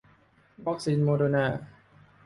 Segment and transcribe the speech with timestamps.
[0.65, 1.45] วัคซีนโมเดอร์นา